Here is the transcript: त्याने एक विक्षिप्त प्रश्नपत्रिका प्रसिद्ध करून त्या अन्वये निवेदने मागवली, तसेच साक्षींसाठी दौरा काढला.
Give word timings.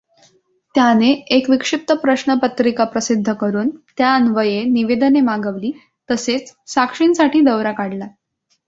त्याने 0.75 1.09
एक 1.29 1.49
विक्षिप्त 1.49 1.91
प्रश्नपत्रिका 1.91 2.83
प्रसिद्ध 2.85 3.33
करून 3.33 3.69
त्या 3.97 4.13
अन्वये 4.15 4.63
निवेदने 4.63 5.21
मागवली, 5.21 5.71
तसेच 6.09 6.53
साक्षींसाठी 6.67 7.41
दौरा 7.41 7.71
काढला. 7.71 8.07